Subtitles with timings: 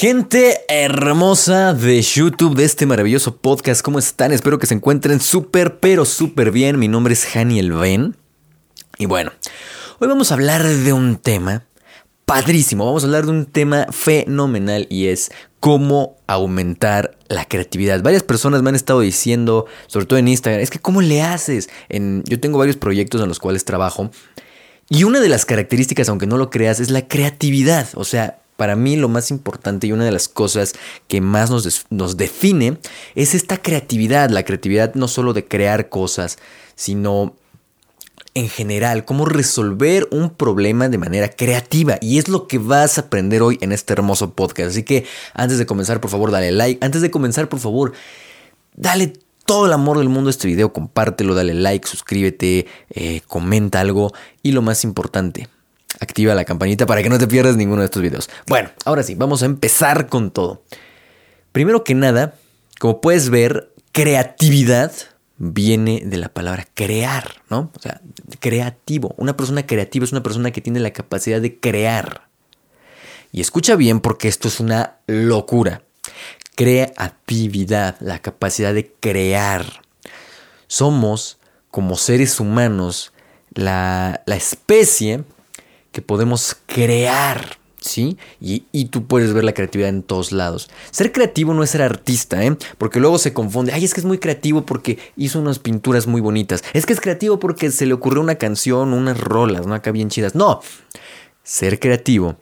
[0.00, 4.30] Gente hermosa de YouTube, de este maravilloso podcast, ¿cómo están?
[4.30, 6.78] Espero que se encuentren súper, pero súper bien.
[6.78, 8.16] Mi nombre es Haniel Ben.
[8.96, 9.32] Y bueno,
[9.98, 11.64] hoy vamos a hablar de un tema
[12.26, 12.86] padrísimo.
[12.86, 18.00] Vamos a hablar de un tema fenomenal y es cómo aumentar la creatividad.
[18.00, 21.68] Varias personas me han estado diciendo, sobre todo en Instagram, es que ¿cómo le haces?
[21.88, 24.12] En, yo tengo varios proyectos en los cuales trabajo.
[24.88, 27.88] Y una de las características, aunque no lo creas, es la creatividad.
[27.94, 30.74] O sea, para mí lo más importante y una de las cosas
[31.06, 32.78] que más nos, nos, define
[33.14, 36.38] es esta creatividad, la creatividad no solo de crear cosas,
[36.74, 37.36] sino
[38.34, 41.98] en general, cómo resolver un problema de manera creativa.
[42.00, 44.70] Y es lo que vas a aprender hoy en este hermoso podcast.
[44.70, 46.84] Así que antes de comenzar, por favor, dale like.
[46.84, 47.92] Antes de comenzar, por favor,
[48.74, 49.12] dale
[49.44, 54.12] todo el amor del mundo a este video, compártelo, dale like, suscríbete, eh, comenta algo.
[54.42, 55.46] Y lo más importante,
[56.00, 58.30] activa la campanita para que no te pierdas ninguno de estos videos.
[58.46, 60.62] Bueno, ahora sí, vamos a empezar con todo.
[61.52, 62.34] Primero que nada,
[62.78, 64.92] como puedes ver, creatividad
[65.38, 67.70] viene de la palabra crear, ¿no?
[67.76, 68.00] O sea,
[68.40, 69.14] creativo.
[69.16, 72.28] Una persona creativa es una persona que tiene la capacidad de crear.
[73.32, 75.82] Y escucha bien porque esto es una locura.
[76.56, 79.82] Creatividad, la capacidad de crear.
[80.66, 81.38] Somos,
[81.70, 83.12] como seres humanos,
[83.52, 85.24] la, la especie
[85.98, 87.58] que podemos crear.
[87.80, 88.18] ¿Sí?
[88.40, 90.70] Y, tú puedes ver la creatividad en todos lados.
[90.92, 92.56] Ser creativo no es ser artista, ¿eh?
[92.76, 93.72] Porque luego se confunde.
[93.72, 96.62] Ay, es que es muy creativo porque hizo unas pinturas muy bonitas.
[96.72, 99.74] Es que es creativo porque se le ocurrió una canción, unas rolas, ¿no?
[99.74, 100.36] Acá bien chidas.
[100.36, 100.60] No.
[101.42, 102.36] Ser creativo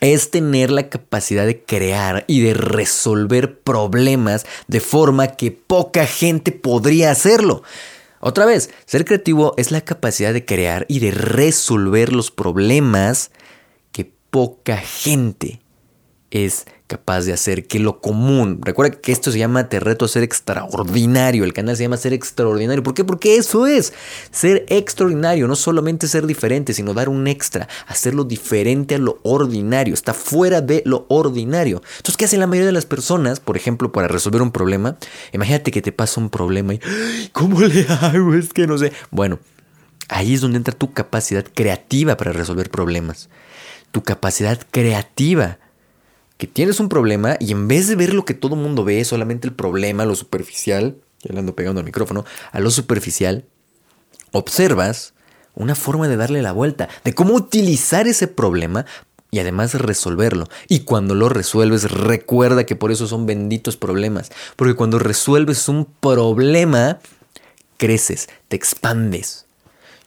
[0.00, 6.52] es tener la capacidad de crear y de resolver problemas de forma que poca gente
[6.52, 7.62] podría hacerlo.
[8.26, 13.30] Otra vez, ser creativo es la capacidad de crear y de resolver los problemas
[13.92, 15.60] que poca gente
[16.34, 18.58] es capaz de hacer, que lo común.
[18.60, 21.44] Recuerda que esto se llama Te reto a ser extraordinario.
[21.44, 22.82] El canal se llama Ser extraordinario.
[22.82, 23.04] ¿Por qué?
[23.04, 23.92] Porque eso es
[24.32, 25.46] ser extraordinario.
[25.46, 27.68] No solamente ser diferente, sino dar un extra.
[27.86, 29.94] Hacerlo diferente a lo ordinario.
[29.94, 31.82] Está fuera de lo ordinario.
[31.96, 33.38] Entonces, ¿qué hacen la mayoría de las personas?
[33.38, 34.96] Por ejemplo, para resolver un problema.
[35.32, 36.80] Imagínate que te pasa un problema y
[37.32, 38.34] ¿cómo le hago?
[38.34, 38.92] Es que no sé.
[39.12, 39.38] Bueno,
[40.08, 43.30] ahí es donde entra tu capacidad creativa para resolver problemas.
[43.92, 45.58] Tu capacidad creativa
[46.36, 49.46] que tienes un problema y en vez de ver lo que todo mundo ve, solamente
[49.46, 53.44] el problema, lo superficial, ya le ando pegando al micrófono, a lo superficial,
[54.32, 55.14] observas
[55.54, 58.84] una forma de darle la vuelta, de cómo utilizar ese problema
[59.30, 60.48] y además resolverlo.
[60.68, 65.86] Y cuando lo resuelves, recuerda que por eso son benditos problemas, porque cuando resuelves un
[65.86, 66.98] problema,
[67.76, 69.46] creces, te expandes.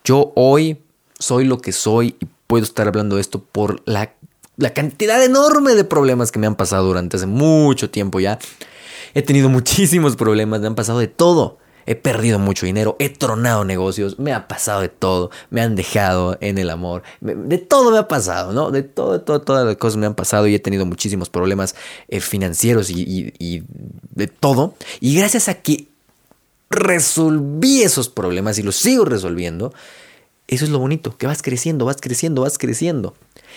[0.03, 0.81] Yo hoy
[1.19, 4.13] soy lo que soy y puedo estar hablando de esto por la
[4.57, 8.39] la cantidad enorme de problemas que me han pasado durante hace mucho tiempo ya.
[9.13, 11.59] He tenido muchísimos problemas, me han pasado de todo.
[11.85, 16.37] He perdido mucho dinero, he tronado negocios, me ha pasado de todo, me han dejado
[16.41, 18.71] en el amor, de todo me ha pasado, ¿no?
[18.71, 21.75] De todo, todo, todas las cosas me han pasado y he tenido muchísimos problemas
[22.09, 23.63] eh, financieros y, y
[24.13, 24.73] de todo.
[24.99, 25.87] Y gracias a que
[26.69, 29.73] resolví esos problemas y los sigo resolviendo,
[30.47, 33.13] eso es lo bonito, que vas creciendo, vas creciendo, vas creciendo.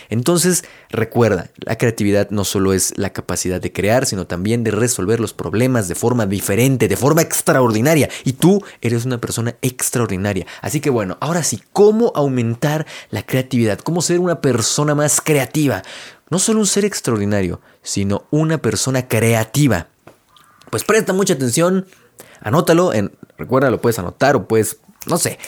[0.08, 5.20] Entonces, recuerda, la creatividad no solo es la capacidad de crear, sino también de resolver
[5.20, 8.08] los problemas de forma diferente, de forma extraordinaria.
[8.24, 10.46] Y tú eres una persona extraordinaria.
[10.62, 13.78] Así que bueno, ahora sí, ¿cómo aumentar la creatividad?
[13.78, 15.82] ¿Cómo ser una persona más creativa?
[16.30, 19.88] No solo un ser extraordinario, sino una persona creativa.
[20.70, 21.86] Pues presta mucha atención,
[22.40, 25.38] anótalo, en, recuerda, lo puedes anotar o puedes, no sé,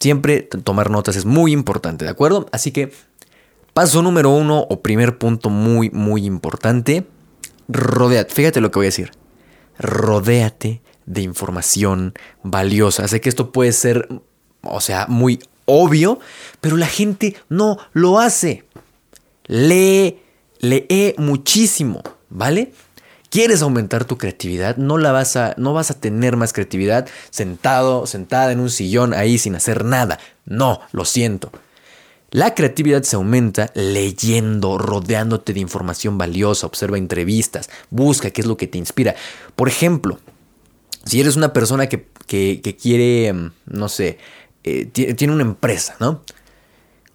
[0.00, 2.46] siempre tomar notas es muy importante, ¿de acuerdo?
[2.52, 2.92] Así que
[3.74, 7.06] Paso número uno o primer punto muy, muy importante.
[7.66, 8.32] Rodéate.
[8.32, 9.10] Fíjate lo que voy a decir.
[9.80, 12.14] Rodéate de información
[12.44, 13.08] valiosa.
[13.08, 14.08] Sé que esto puede ser,
[14.62, 16.20] o sea, muy obvio,
[16.60, 18.64] pero la gente no lo hace.
[19.46, 20.20] Lee,
[20.60, 22.72] lee muchísimo, ¿vale?
[23.28, 24.76] ¿Quieres aumentar tu creatividad?
[24.76, 29.12] No la vas a no vas a tener más creatividad sentado, sentada en un sillón
[29.12, 30.20] ahí sin hacer nada.
[30.44, 31.50] No, lo siento.
[32.30, 38.56] La creatividad se aumenta leyendo, rodeándote de información valiosa, observa entrevistas, busca qué es lo
[38.56, 39.14] que te inspira.
[39.54, 40.18] Por ejemplo,
[41.04, 44.18] si eres una persona que, quiere, mm, no sé,
[44.64, 46.22] eh, tiene una empresa, ¿no?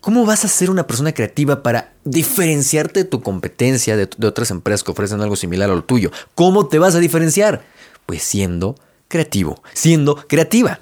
[0.02, 4.50] ¿Cómo vas a ser una persona creativa para diferenciarte de tu competencia de, de otras
[4.52, 6.12] empresas que ofrecen algo similar a lo tuyo?
[6.36, 7.66] ¿Cómo te vas a diferenciar?
[8.06, 8.76] Pues siendo
[9.10, 10.80] creativo, siendo creativa.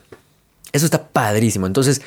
[0.71, 1.65] Eso está padrísimo.
[1.65, 2.03] Entonces,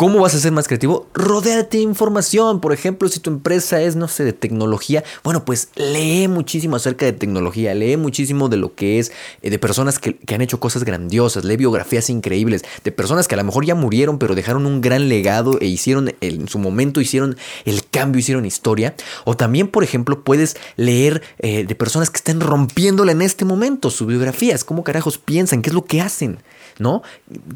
[0.00, 1.08] ¿Cómo vas a ser más creativo?
[1.12, 2.62] Rodéate de información.
[2.62, 7.04] Por ejemplo, si tu empresa es, no sé, de tecnología, bueno, pues lee muchísimo acerca
[7.04, 9.12] de tecnología, lee muchísimo de lo que es,
[9.42, 13.36] eh, de personas que, han hecho cosas grandiosas, lee biografías increíbles, de personas que a
[13.36, 17.36] lo mejor ya murieron, pero dejaron un gran legado e hicieron, en su momento hicieron
[17.66, 18.94] el cambio, hicieron historia.
[19.26, 23.90] O también, por ejemplo, puedes leer eh, de personas que estén rompiéndola en este momento,
[23.90, 26.38] sus biografías, cómo carajos piensan, qué es lo que hacen.
[26.78, 27.02] ¿No?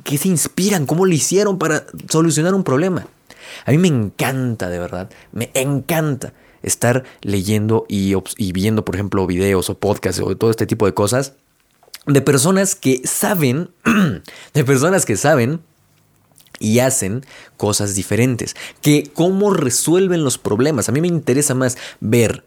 [0.02, 0.86] ¿Qué se inspiran?
[0.86, 3.06] ¿Cómo lo hicieron para solucionar un problema?
[3.64, 6.32] A mí me encanta, de verdad, me encanta
[6.62, 8.14] estar leyendo y,
[8.52, 11.34] viendo, por ejemplo, videos o podcasts o todo este tipo de cosas
[12.06, 13.70] de personas que saben,
[14.54, 15.60] de personas que saben
[16.58, 17.24] y hacen
[17.56, 20.88] cosas diferentes, que cómo resuelven los problemas.
[20.88, 22.44] A mí me interesa más ver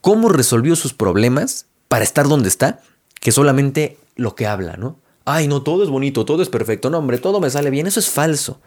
[0.00, 2.80] cómo resolvió sus problemas para estar donde está
[3.20, 4.98] que solamente lo que habla, ¿no?
[5.24, 8.00] Ay, no, todo es bonito, todo es perfecto, no, hombre, todo me sale bien, eso
[8.00, 8.60] es falso.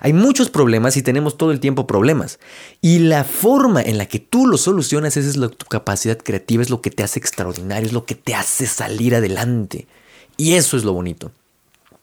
[0.00, 2.38] Hay muchos problemas y tenemos todo el tiempo problemas.
[2.80, 6.70] Y la forma en la que tú los solucionas, esa es tu capacidad creativa, es
[6.70, 9.86] lo que te hace extraordinario, es lo que te hace salir adelante.
[10.36, 11.32] Y eso es lo bonito.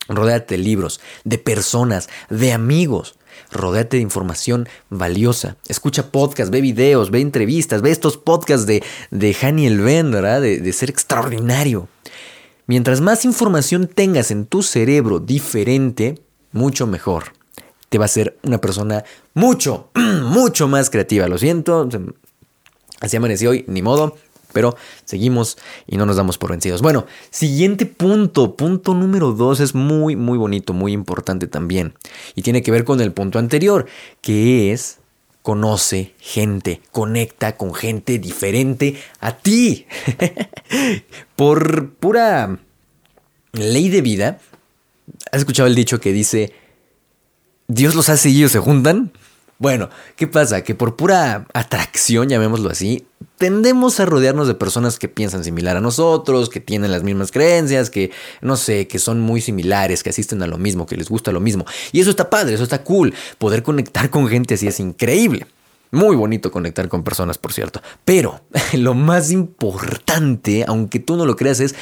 [0.10, 3.16] Rodéate de libros, de personas, de amigos.
[3.52, 5.58] Rodéate de información valiosa.
[5.68, 10.42] Escucha podcasts, ve videos, ve entrevistas, ve estos podcasts de, de Haniel Ben, ¿verdad?
[10.42, 11.88] De, de ser extraordinario.
[12.68, 16.22] Mientras más información tengas en tu cerebro diferente,
[16.52, 17.32] mucho mejor.
[17.88, 21.30] Te va a ser una persona mucho, mucho más creativa.
[21.30, 21.88] Lo siento,
[23.00, 24.18] así amanecí hoy, ni modo.
[24.52, 24.76] Pero
[25.06, 26.82] seguimos y no nos damos por vencidos.
[26.82, 31.94] Bueno, siguiente punto, punto número dos es muy, muy bonito, muy importante también.
[32.36, 33.86] Y tiene que ver con el punto anterior,
[34.22, 35.00] que es
[35.42, 39.86] conoce gente, conecta con gente diferente a ti.
[41.36, 42.60] Por pura
[43.54, 44.40] ley de vida,
[45.32, 46.54] ¿has escuchado el dicho que dice,
[47.68, 49.12] Dios los hace y ellos se juntan?
[49.60, 50.64] Bueno, ¿qué pasa?
[50.64, 53.08] Que por pura atracción, llamémoslo así,
[53.38, 57.90] tendemos a rodearnos de personas que piensan similar a nosotros, que tienen las mismas creencias,
[57.90, 58.12] que
[58.42, 61.40] no sé, que son muy similares, que asisten a lo mismo, que les gusta lo
[61.40, 61.66] mismo.
[61.92, 63.16] Y eso está padre, eso está cool.
[63.40, 65.48] Poder conectar con gente así es increíble.
[65.90, 67.82] Muy bonito conectar con personas, por cierto.
[68.06, 68.42] Pero
[68.74, 71.74] lo más importante, aunque tú no lo creas, es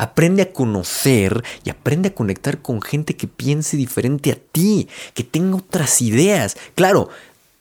[0.00, 5.24] Aprende a conocer y aprende a conectar con gente que piense diferente a ti, que
[5.24, 6.56] tenga otras ideas.
[6.74, 7.10] Claro,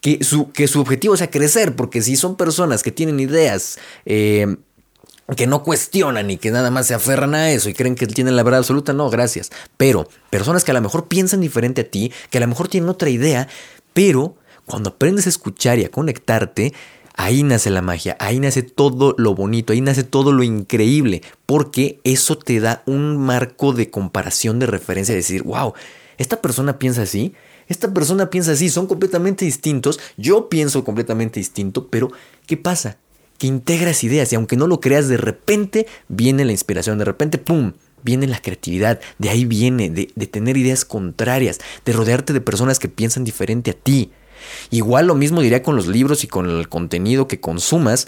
[0.02, 4.56] que su, que su objetivo sea crecer, porque si son personas que tienen ideas eh,
[5.36, 8.36] que no cuestionan y que nada más se aferran a eso y creen que tienen
[8.36, 9.52] la verdad absoluta, no, gracias.
[9.76, 12.90] Pero personas que a lo mejor piensan diferente a ti, que a lo mejor tienen
[12.90, 13.48] otra idea,
[13.94, 14.36] pero
[14.66, 16.74] cuando aprendes a escuchar y a conectarte,
[17.20, 22.00] Ahí nace la magia, ahí nace todo lo bonito, ahí nace todo lo increíble, porque
[22.04, 25.74] eso te da un marco de comparación, de referencia, de decir, wow,
[26.20, 27.34] esta persona piensa así,
[27.68, 32.12] esta persona piensa así, son completamente distintos, yo pienso completamente distinto, pero
[32.46, 32.98] ¿qué pasa?
[33.40, 37.40] Que integras ideas y aunque no lo creas, de repente viene la inspiración, de repente,
[37.40, 37.74] ¡pum!
[38.04, 42.78] Viene la creatividad, de ahí viene, de, de tener ideas contrarias, de rodearte de personas
[42.78, 44.12] que piensan diferente a ti.
[44.70, 48.08] Igual lo mismo diría con los libros y con el contenido que consumas.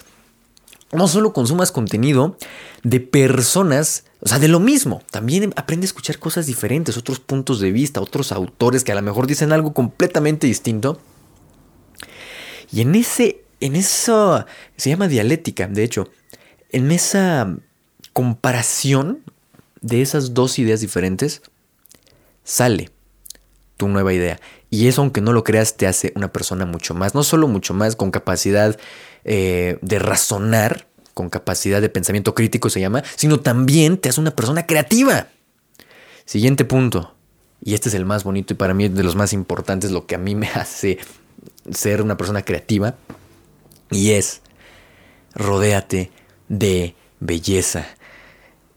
[0.92, 2.38] No solo consumas contenido
[2.84, 5.04] de personas, o sea, de lo mismo.
[5.12, 9.02] También aprende a escuchar cosas diferentes, otros puntos de vista, otros autores que a lo
[9.02, 11.00] mejor dicen algo completamente distinto.
[12.72, 14.46] Y en ese, en eso,
[14.78, 16.10] se llama dialéctica, de hecho,
[16.72, 17.56] en esa
[18.14, 19.24] comparación
[19.82, 21.42] de esas dos ideas diferentes,
[22.44, 22.90] sale
[23.78, 24.40] tu nueva idea.
[24.70, 27.74] Y eso, aunque no lo creas, te hace una persona mucho más, no solo mucho
[27.74, 28.78] más con capacidad
[29.24, 34.36] eh, de razonar, con capacidad de pensamiento crítico se llama, sino también te hace una
[34.36, 35.28] persona creativa.
[36.26, 37.16] Siguiente punto,
[37.62, 40.16] y este es el más bonito y para mí de los más importantes, lo que
[40.16, 41.00] a mí me hace
[41.72, 42.96] ser una persona creativa,
[43.90, 44.42] y es,
[45.34, 46.12] rodéate
[46.48, 47.88] de belleza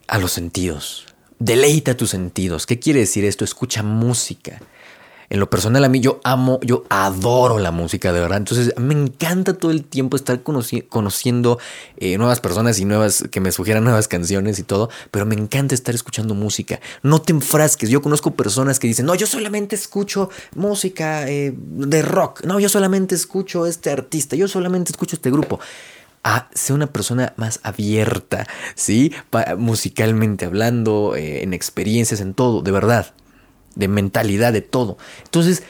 [0.09, 1.07] a los sentidos.
[1.39, 2.67] Deleita tus sentidos.
[2.67, 3.45] ¿Qué quiere decir esto?
[3.45, 4.61] Escucha música
[5.33, 8.37] en lo personal a mí yo amo, yo adoro la música de verdad.
[8.37, 11.59] Entonces me encanta todo el tiempo estar conociendo
[11.97, 14.91] eh, nuevas personas y nuevas que me sugieran nuevas canciones y todo.
[15.11, 16.81] Pero me encanta estar escuchando música.
[17.03, 17.89] No te enfrasques.
[17.89, 22.45] Yo conozco personas que dicen, no, yo solamente escucho música eh, de rock.
[22.45, 24.37] No, yo solamente escucho este artista.
[24.37, 25.61] Yo solamente escucho este grupo
[26.25, 29.13] a ser una persona más abierta, ¿sí?
[29.57, 33.15] musicalmente hablando, eh, en experiencias, en todo, de verdad
[33.75, 34.99] de mentalidad, de todo.
[35.25, 35.63] Entonces,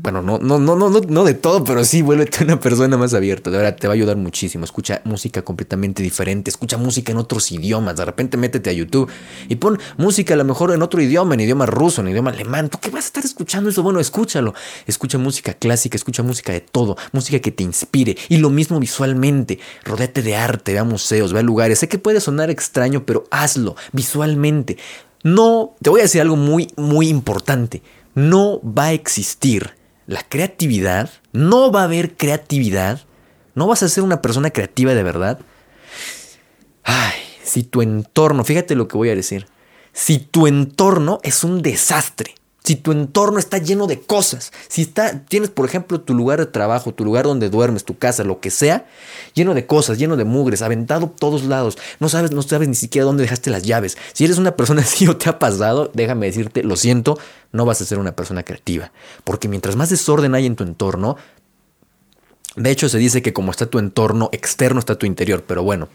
[0.00, 3.50] bueno, no, no, no, no, no de todo, pero sí vuélvete una persona más abierta.
[3.50, 4.64] De verdad, te va a ayudar muchísimo.
[4.64, 6.50] Escucha música completamente diferente.
[6.50, 7.96] Escucha música en otros idiomas.
[7.96, 9.10] De repente métete a YouTube
[9.48, 12.68] y pon música a lo mejor en otro idioma, en idioma ruso, en idioma alemán.
[12.68, 13.82] ¿Tú qué vas a estar escuchando eso?
[13.82, 14.54] Bueno, escúchalo.
[14.86, 16.96] Escucha música clásica, escucha música de todo.
[17.10, 18.16] Música que te inspire.
[18.28, 19.58] Y lo mismo visualmente.
[19.84, 21.80] Rodéate de arte, ve a museos, ve a lugares.
[21.80, 24.76] Sé que puede sonar extraño, pero hazlo visualmente.
[25.22, 27.82] No, te voy a decir algo muy, muy importante.
[28.14, 29.74] No va a existir
[30.06, 33.02] la creatividad, no va a haber creatividad,
[33.54, 35.40] no vas a ser una persona creativa de verdad.
[36.82, 39.46] Ay, si tu entorno, fíjate lo que voy a decir,
[39.92, 42.34] si tu entorno es un desastre,
[42.64, 46.46] si tu entorno está lleno de cosas, si está, tienes por ejemplo tu lugar de
[46.46, 48.86] trabajo, tu lugar donde duermes, tu casa, lo que sea,
[49.32, 53.06] lleno de cosas, lleno de mugres, aventado todos lados, no sabes, no sabes ni siquiera
[53.06, 53.96] dónde dejaste las llaves.
[54.12, 57.18] Si eres una persona así o te ha pasado, déjame decirte, lo siento,
[57.52, 58.92] no vas a ser una persona creativa.
[59.24, 61.16] Porque mientras más desorden hay en tu entorno,
[62.56, 65.88] de hecho se dice que como está tu entorno externo está tu interior, pero bueno,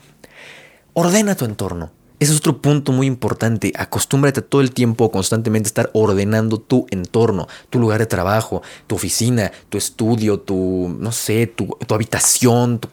[0.93, 1.91] ordena tu entorno.
[2.19, 3.73] Ese es otro punto muy importante.
[3.75, 9.51] Acostúmbrate todo el tiempo, constantemente estar ordenando tu entorno, tu lugar de trabajo, tu oficina,
[9.69, 12.89] tu estudio, tu, no sé, tu, habitación, tu,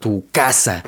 [0.00, 0.82] tu casa.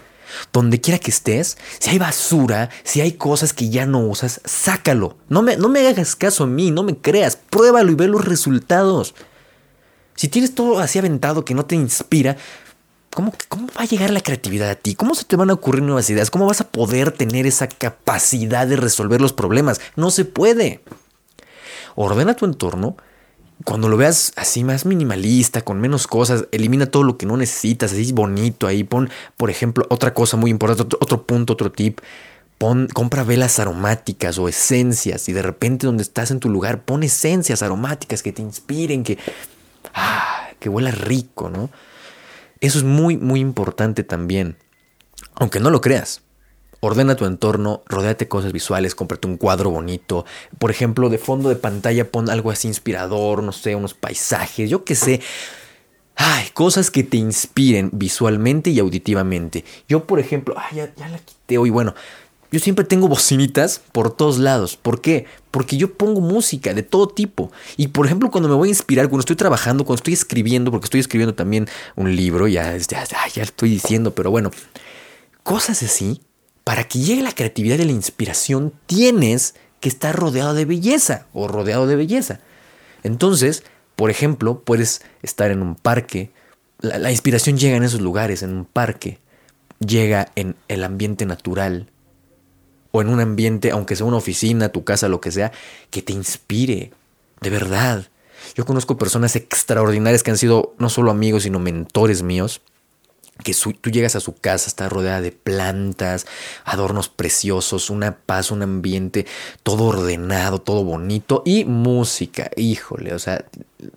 [0.53, 5.17] Donde quiera que estés, si hay basura, si hay cosas que ya no usas, sácalo.
[5.29, 7.37] No me, no me hagas caso a mí, no me creas.
[7.37, 9.15] Pruébalo y ve los resultados.
[10.17, 12.37] Si tienes todo así aventado que no te inspira,
[13.17, 14.95] ¿cómo, ¿cómo va a llegar la creatividad a ti?
[14.95, 16.31] ¿Cómo se te van a ocurrir nuevas ideas?
[16.31, 19.81] ¿Cómo vas a poder tener esa capacidad de resolver los problemas?
[19.97, 20.83] No se puede.
[21.95, 22.99] Ordena tu entorno
[23.65, 27.91] cuando lo veas así más minimalista, con menos cosas, elimina todo lo que no necesitas,
[27.91, 29.09] así bonito ahí, pon,
[29.39, 32.01] por ejemplo, otra cosa muy importante, otro, punto, otro tip,
[32.59, 37.03] pon, compra velas aromáticas o esencias y de repente donde estás en tu lugar, pon
[37.03, 39.17] esencias aromáticas que te inspiren, que,
[39.95, 41.71] ah, que huela rico, ¿no?
[42.61, 44.57] Eso es muy, muy importante también,
[45.35, 46.23] aunque no lo creas.
[46.81, 50.25] Ordena tu entorno, rodéate cosas visuales, cómprate un cuadro bonito.
[50.59, 54.85] Por ejemplo, de fondo de pantalla pon algo así inspirador, no sé, unos paisajes, yo
[54.85, 55.21] qué sé.
[56.15, 59.65] Ay, cosas que te inspiren visualmente y auditivamente.
[59.89, 61.71] Yo, por ejemplo, ay, ya, ya la quité hoy.
[61.71, 61.95] Bueno,
[62.51, 64.77] yo siempre tengo bocinitas por todos lados.
[64.77, 65.27] ¿Por qué?
[65.51, 67.51] Porque yo pongo música de todo tipo.
[67.77, 70.87] Y por ejemplo, cuando me voy a inspirar, cuando estoy trabajando, cuando estoy escribiendo, porque
[70.87, 74.51] estoy escribiendo también un libro, ya, ya, ya estoy diciendo, pero bueno,
[75.43, 76.21] cosas así
[76.67, 81.47] para que llegue la creatividad y la inspiración, tienes que estar rodeado de belleza o
[81.47, 82.41] rodeado de belleza.
[83.05, 83.63] Entonces,
[83.95, 86.33] por ejemplo, puedes estar en un parque,
[86.81, 89.21] la, inspiración llega en esos lugares, en un parque,
[89.79, 91.89] llega en el ambiente natural
[92.97, 95.53] o en un ambiente, aunque sea una oficina, tu casa, lo que sea,
[95.91, 96.93] que te inspire,
[97.41, 98.07] de verdad.
[98.55, 102.63] Yo conozco personas extraordinarias que han sido no solo amigos, sino mentores míos,
[103.45, 106.27] que tú llegas a su casa, está rodeada de plantas,
[106.65, 109.27] adornos preciosos, una paz, un ambiente
[109.63, 112.51] todo ordenado, todo bonito y música.
[112.57, 113.45] Híjole, o sea,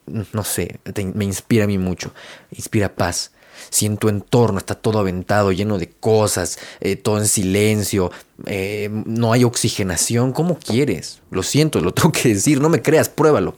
[0.08, 0.80] no sé,
[1.14, 2.14] me inspira a mí mucho,
[2.52, 3.32] inspira paz.
[3.70, 8.12] Si en tu entorno está todo aventado, lleno de cosas, eh, todo en silencio,
[8.46, 11.22] eh, no hay oxigenación, ¿cómo quieres?
[11.32, 13.56] Lo siento, lo tengo que decir, no me creas, pruébalo.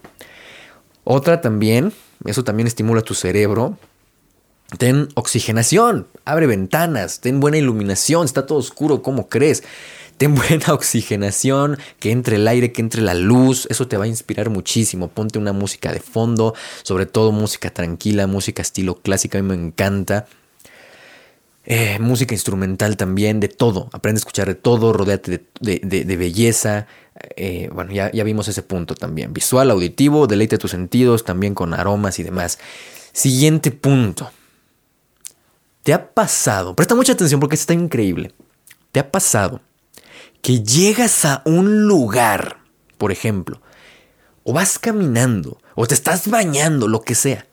[1.04, 1.94] Otra también,
[2.26, 3.78] eso también estimula tu cerebro,
[4.78, 9.64] Ten oxigenación, abre ventanas, ten buena iluminación, está todo oscuro, ¿cómo crees?
[10.22, 14.08] Ten buena oxigenación, que entre el aire, que entre la luz, eso te va a
[14.08, 15.08] inspirar muchísimo.
[15.08, 19.56] Ponte una música de fondo, sobre todo música tranquila, música estilo clásica, a mí me
[19.56, 20.28] encanta.
[21.66, 23.90] Eh, música instrumental también, de todo.
[23.94, 26.86] Aprende a escuchar de todo, rodeate de, belleza.
[27.36, 29.34] Eh, bueno, ya, ya vimos ese punto también.
[29.34, 32.60] Visual, auditivo, deleite tus sentidos, también con aromas y demás.
[33.12, 34.30] Siguiente punto.
[35.82, 36.76] ¿Te ha pasado?
[36.76, 38.36] Presta mucha atención porque esto está increíble.
[38.92, 39.62] ¿Te ha pasado
[40.42, 42.58] que llegas a un lugar,
[42.98, 43.62] por ejemplo,
[44.44, 47.48] o vas caminando, o te estás bañando, lo que sea,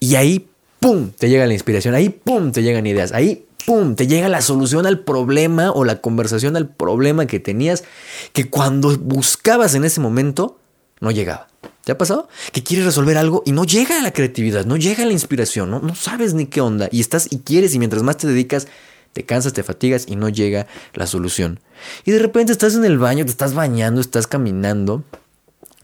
[0.00, 0.48] y ahí,
[0.80, 4.40] ¡pum!, te llega la inspiración, ahí, ¡pum!, te llegan ideas, ahí, ¡pum!, te llega la
[4.40, 7.84] solución al problema o la conversación al problema que tenías,
[8.32, 10.58] que cuando buscabas en ese momento,
[11.00, 11.48] no llegaba.
[11.84, 12.28] ¿Te ha pasado?
[12.52, 15.70] Que quieres resolver algo y no llega a la creatividad, no llega a la inspiración,
[15.70, 16.88] no, no sabes ni qué onda.
[16.92, 18.68] Y estás y quieres y mientras más te dedicas,
[19.12, 21.60] te cansas, te fatigas y no llega la solución.
[22.04, 25.04] Y de repente estás en el baño, te estás bañando, estás caminando,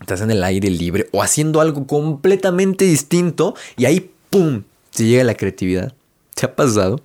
[0.01, 4.63] estás en el aire libre o haciendo algo completamente distinto y ahí, ¡pum!,
[4.95, 5.95] te llega la creatividad.
[6.35, 7.01] ¿Te ha pasado?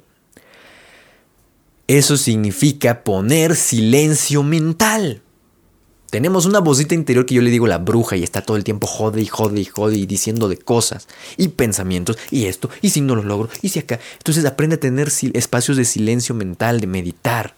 [1.87, 5.21] Eso significa poner silencio mental.
[6.09, 8.87] Tenemos una vocita interior que yo le digo la bruja y está todo el tiempo
[8.87, 13.01] jode y jode y jode y diciendo de cosas y pensamientos y esto y si
[13.01, 13.99] no lo logro y si acá.
[14.17, 17.55] Entonces aprende a tener espacios de silencio mental, de meditar.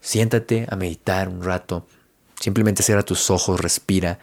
[0.00, 1.86] Siéntate a meditar un rato.
[2.40, 4.18] Simplemente cierra tus ojos, respira.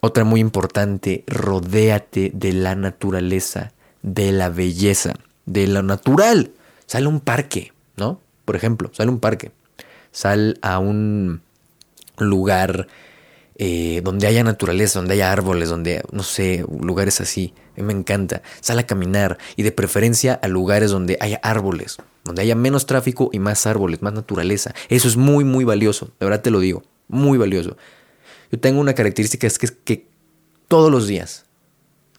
[0.00, 3.72] Otra muy importante, rodéate de la naturaleza,
[4.02, 5.14] de la belleza,
[5.46, 6.50] de lo natural.
[6.86, 8.20] Sale a un parque, ¿no?
[8.44, 9.52] Por ejemplo, sale a un parque.
[10.10, 11.40] Sal a un
[12.26, 12.88] lugar
[13.56, 17.54] eh, donde haya naturaleza, donde haya árboles, donde, no sé, lugares así.
[17.76, 18.42] A mí me encanta.
[18.60, 23.30] Sal a caminar y de preferencia a lugares donde haya árboles, donde haya menos tráfico
[23.32, 24.74] y más árboles, más naturaleza.
[24.88, 26.10] Eso es muy, muy valioso.
[26.18, 26.82] De verdad te lo digo.
[27.08, 27.76] Muy valioso.
[28.50, 30.08] Yo tengo una característica, que, es que
[30.66, 31.44] todos los días,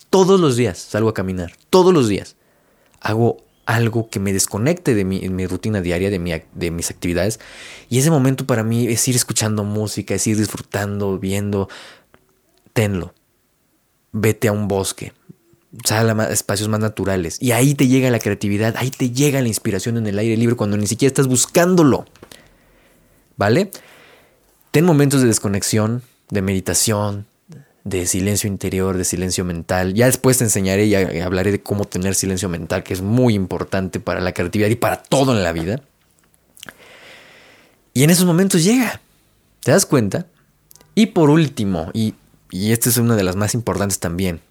[0.10, 1.54] todos los días salgo a caminar.
[1.70, 2.36] Todos los días.
[3.02, 7.40] Hago algo que me desconecte de mi, rutina diaria, de, de mis actividades.
[7.90, 11.70] Y ese momento para mí es ir escuchando música, es ir disfrutando, viendo.
[12.74, 13.14] Tenlo.
[14.12, 15.14] Vete a un bosque.
[15.86, 17.38] Sal a espacios más naturales.
[17.42, 20.56] Y ahí te llega la creatividad, ahí te llega la inspiración en el aire libre
[20.56, 22.06] cuando ni siquiera estás buscándolo.
[23.38, 23.72] ¿Vale?
[24.72, 27.26] Ten momentos de desconexión, de meditación,
[27.84, 29.94] de silencio interior, de silencio mental.
[29.94, 34.00] Ya después te enseñaré y hablaré de cómo tener silencio mental, que es muy importante
[34.00, 35.82] para la creatividad y para todo en la vida.
[37.94, 39.02] Y en esos momentos llega,
[39.62, 40.26] ¿te das cuenta?
[40.96, 42.16] Y por último, y,
[42.50, 44.42] y esta es una de las más importantes también,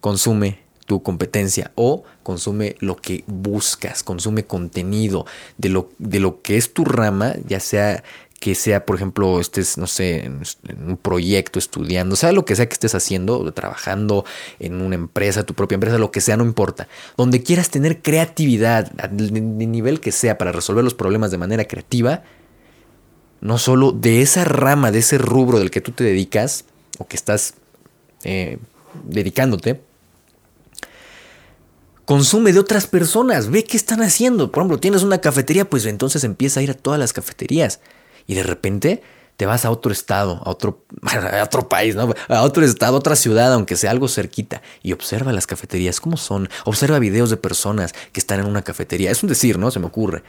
[0.00, 6.56] consume tu competencia o consume lo que buscas, consume contenido de lo, de lo que
[6.56, 8.02] es tu rama, ya sea
[8.42, 10.42] que sea, por ejemplo, estés, no sé, en,
[10.84, 14.24] un proyecto estudiando, sea lo que sea que estés haciendo, trabajando
[14.58, 16.88] en una empresa, tu propia empresa, lo que sea, no importa.
[17.16, 22.24] Donde quieras tener creatividad, de, nivel que sea, para resolver los problemas de manera creativa,
[23.40, 26.64] no solo de esa rama, de ese rubro del que tú te dedicas
[26.98, 27.54] o que estás
[28.24, 28.58] eh,
[29.04, 29.82] dedicándote,
[32.06, 34.50] consume de otras personas, ve qué están haciendo.
[34.50, 37.78] Por ejemplo, tienes una cafetería, pues entonces empieza a ir a todas las cafeterías
[38.26, 39.02] y de repente
[39.36, 43.16] te vas a otro estado, a otro, a otro país, a otro estado, a otra
[43.16, 47.92] ciudad, aunque sea algo cerquita, y observa las cafeterías, cómo son, observa videos de personas
[48.12, 49.10] que están en una cafetería.
[49.10, 49.70] Es un decir, ¿no?
[49.70, 50.22] Se me ocurre.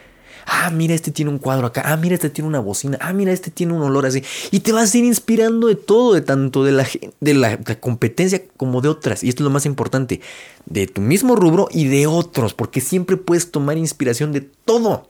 [0.45, 1.83] Ah, mira, este tiene un cuadro acá.
[1.85, 2.97] Ah, mira, este tiene una bocina.
[3.01, 4.23] Ah, mira, este tiene un olor así.
[4.51, 6.87] Y te vas a ir inspirando de todo, de tanto de la,
[7.21, 9.23] de la competencia como de otras.
[9.23, 10.21] Y esto es lo más importante,
[10.65, 15.07] de tu mismo rubro y de otros, porque siempre puedes tomar inspiración de todo.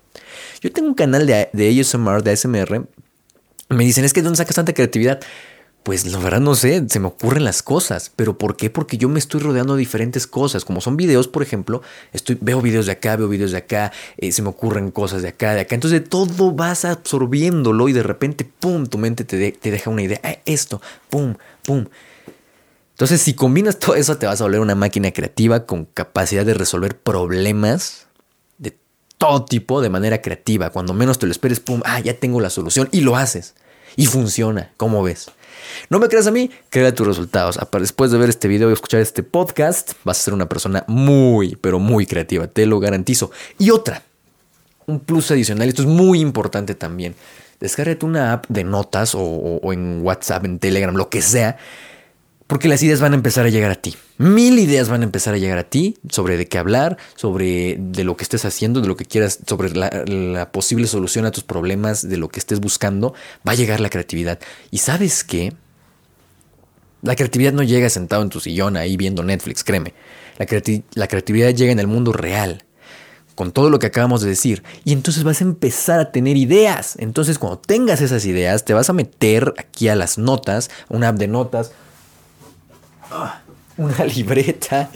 [0.63, 2.88] Yo tengo un canal de, de ASMR, de ASMR.
[3.67, 5.19] Me dicen, es que ¿dónde sacas tanta creatividad?
[5.84, 8.13] Pues la verdad no sé, se me ocurren las cosas.
[8.15, 8.69] ¿Pero por qué?
[8.69, 10.63] Porque yo me estoy rodeando de diferentes cosas.
[10.63, 11.82] Como son videos, por ejemplo,
[12.13, 15.28] estoy, veo videos de acá, veo videos de acá, eh, se me ocurren cosas de
[15.28, 15.76] acá, de acá.
[15.76, 20.04] Entonces de todo vas absorbiéndolo y de repente, ¡pum!, tu mente te, te deja una
[20.04, 20.21] idea.
[20.23, 21.88] Ah, esto, ¡pum!, ¡pum!
[22.91, 26.54] Entonces si combinas todo eso te vas a volver una máquina creativa con capacidad de
[26.54, 28.08] resolver problemas
[29.23, 30.69] todo tipo de manera creativa.
[30.69, 33.55] Cuando menos te lo esperes, pum, ah, ya tengo la solución y lo haces.
[33.95, 35.31] Y funciona, ¿cómo ves?
[35.89, 37.57] No me creas a mí, crea tus resultados.
[37.79, 41.55] Después de ver este video y escuchar este podcast, vas a ser una persona muy,
[41.55, 43.31] pero muy creativa, te lo garantizo.
[43.57, 44.03] Y otra,
[44.88, 47.15] un plus adicional, esto es muy importante también.
[47.62, 51.57] Descárgate una app de notas o en WhatsApp, en Telegram, lo que sea,
[52.54, 53.96] porque las ideas van a empezar a llegar a ti.
[54.20, 58.04] Mil ideas van a empezar a llegar a ti sobre de qué hablar, sobre de
[58.04, 62.08] lo que estés haciendo, de lo que quieras, sobre la, posible solución a tus problemas,
[62.08, 63.16] de lo que estés buscando.
[63.39, 64.38] Va a llegar la creatividad.
[64.70, 65.56] Y sabes qué?
[67.02, 69.96] La creatividad no llega sentado en tu sillón ahí viendo Netflix, créeme.
[70.38, 70.46] La,
[71.08, 72.66] creatividad llega en el mundo real
[73.34, 74.62] con todo lo que acabamos de decir.
[74.86, 76.98] Y entonces vas a empezar a tener ideas.
[77.00, 81.18] Entonces cuando tengas esas ideas, te vas a meter aquí a las notas, una app
[81.18, 81.72] de notas,
[83.78, 84.89] una libreta,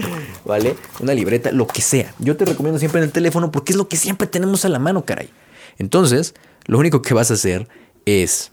[0.46, 0.76] ¿vale?
[1.00, 2.14] Una libreta, lo que sea.
[2.20, 4.80] Yo te recomiendo siempre en el teléfono porque es lo que siempre tenemos a la
[4.80, 5.30] mano, caray.
[5.78, 6.34] Entonces,
[6.66, 7.68] lo único que vas a hacer
[8.06, 8.52] es,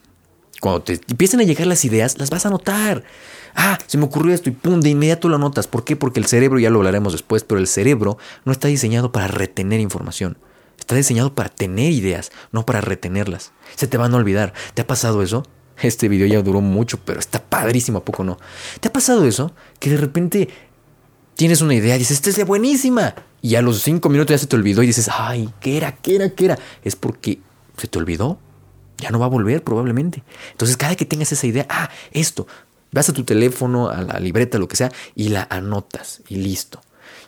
[0.61, 3.05] cuando te empiecen a llegar las ideas, las vas a anotar.
[3.55, 5.67] Ah, se me ocurrió esto y pum, de inmediato lo anotas.
[5.67, 5.95] ¿Por qué?
[5.97, 9.81] Porque el cerebro, ya lo hablaremos después, pero el cerebro no está diseñado para retener
[9.81, 10.39] información.
[10.79, 13.53] Está diseñado para tener ideas, no para retenerlas.
[13.77, 14.53] Se te van a olvidar.
[14.75, 15.45] ¿Te ha pasado eso?
[15.83, 18.39] Este video ya duró mucho, pero está padrísimo, ¿a poco no?
[18.81, 19.53] ¿Te ha pasado eso?
[19.79, 20.49] Que de repente
[21.35, 23.15] tienes una idea y dices, esta es buenísima.
[23.43, 25.97] Y a los cinco minutos ya se te olvidó y dices, ay, ¿qué era?
[25.97, 26.31] ¿Qué era?
[26.31, 26.59] ¿Qué era?
[26.83, 27.41] Es porque
[27.77, 28.39] se te olvidó.
[28.99, 30.23] Ya no va a volver probablemente.
[30.53, 32.47] Entonces, cada que tengas esa idea, ah, esto,
[32.93, 36.81] vas a tu teléfono, a la libreta, lo que sea, y la anotas y listo.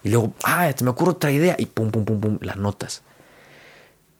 [0.04, 3.02] Y luego, ah, te me ocurre otra idea y pum, pum, pum, pum, la anotas.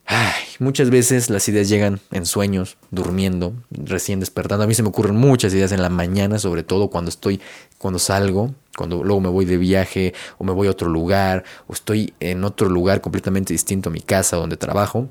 [0.07, 4.63] Ay, muchas veces las ideas llegan en sueños, durmiendo, recién despertando.
[4.63, 7.41] A mí se me ocurren muchas ideas en la mañana, sobre todo cuando estoy,
[7.79, 11.73] cuando salgo, cuando luego me voy de viaje o me voy a otro lugar o
[11.73, 15.09] estoy en otro lugar completamente distinto a mi casa donde trabajo.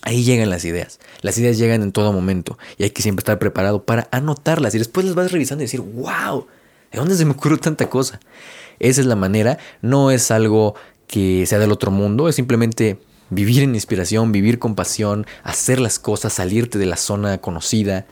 [0.00, 1.00] Ahí llegan las ideas.
[1.20, 4.78] Las ideas llegan en todo momento y hay que siempre estar preparado para anotarlas y
[4.78, 6.46] después las vas revisando y decir, wow,
[6.90, 8.20] ¿de dónde se me ocurrió tanta cosa?
[8.78, 10.74] Esa es la manera, no es algo
[11.06, 12.98] que sea del otro mundo, es simplemente
[13.30, 18.06] vivir en inspiración, vivir con pasión, hacer las cosas, salirte de la zona conocida,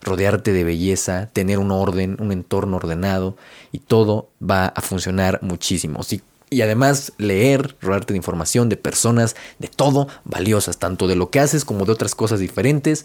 [0.00, 3.36] rodearte de belleza, tener un orden, un entorno ordenado
[3.72, 6.00] y todo va a funcionar muchísimo.
[6.48, 11.40] y además leer, rodearte de información, de personas, de todo valiosas, tanto de lo que
[11.40, 13.04] haces como de otras cosas diferentes.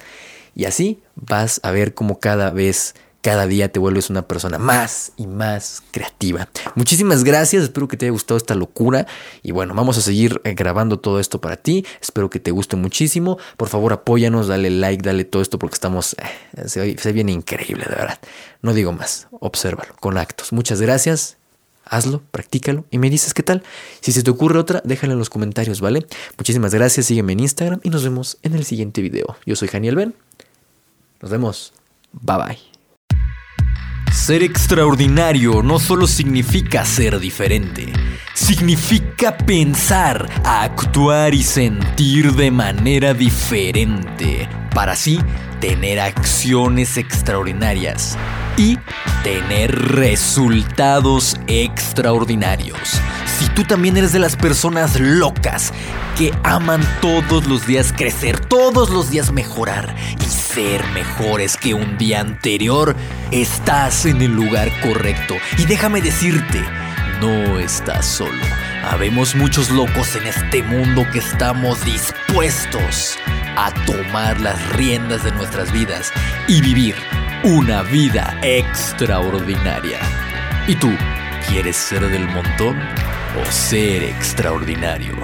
[0.56, 5.14] Y así vas a ver cómo cada vez cada día te vuelves una persona más
[5.18, 6.50] y más creativa.
[6.76, 9.08] Muchísimas gracias, espero que te haya gustado esta locura
[9.44, 12.76] y bueno, vamos a seguir eh, grabando todo esto para ti, espero que te guste
[12.76, 17.32] muchísimo, por favor apóyanos, dale like, dale todo esto porque estamos, eh, se, se viene
[17.32, 18.20] increíble, de verdad.
[18.62, 20.54] No digo más, obsérvalo con actos.
[20.54, 21.38] Muchas gracias
[21.92, 23.64] hazlo, practícalo y me dices qué tal.
[24.00, 26.08] Si se te ocurre otra, déjala en los comentarios, ¿vale?
[26.38, 29.36] Muchísimas gracias, sígueme en Instagram y nos vemos en el siguiente video.
[29.46, 30.16] Yo soy Janiel Ben.
[31.22, 31.74] Nos vemos.
[32.14, 32.71] Bye bye.
[34.12, 37.93] Ser extraordinario no solo significa ser diferente,
[38.34, 45.19] significa pensar, actuar y sentir de manera diferente, para así
[45.62, 48.17] tener acciones extraordinarias
[48.58, 48.78] y
[49.24, 53.00] tener resultados extraordinarios.
[53.39, 55.71] Si tú también eres de las personas locas
[56.17, 61.98] que aman todos los días crecer, todos los días mejorar y ser mejores que un
[61.98, 62.96] día anterior,
[63.32, 65.36] estás en el lugar correcto.
[65.58, 66.62] Y déjame decirte,
[67.22, 68.44] no estás solo.
[68.84, 73.18] Habemos muchos locos en este mundo que estamos dispuestos
[73.56, 76.12] a tomar las riendas de nuestras vidas
[76.50, 76.96] y vivir
[77.44, 80.00] una vida extraordinaria.
[80.68, 80.92] ¿Y tú
[81.48, 82.78] quieres ser del montón
[83.40, 85.16] o ser extraordinario?